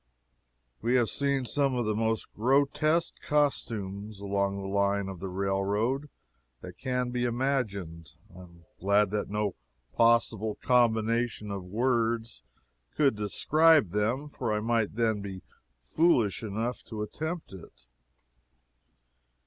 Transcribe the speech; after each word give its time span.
We 0.81 0.95
have 0.95 1.09
seen 1.09 1.45
some 1.45 1.75
of 1.75 1.85
the 1.85 1.93
most 1.93 2.33
grotesque 2.33 3.21
costumes, 3.21 4.19
along 4.19 4.57
the 4.59 4.67
line 4.67 5.07
of 5.07 5.19
the 5.19 5.29
railroad, 5.29 6.09
that 6.61 6.79
can 6.79 7.11
be 7.11 7.23
imagined. 7.25 8.13
I 8.35 8.39
am 8.39 8.65
glad 8.79 9.11
that 9.11 9.29
no 9.29 9.53
possible 9.93 10.55
combination 10.55 11.51
of 11.51 11.63
words 11.63 12.41
could 12.95 13.15
describe 13.15 13.91
them, 13.91 14.29
for 14.29 14.51
I 14.51 14.59
might 14.59 14.95
then 14.95 15.21
be 15.21 15.43
foolish 15.83 16.41
enough 16.41 16.81
to 16.85 17.03
attempt 17.03 17.53
it. 17.53 17.85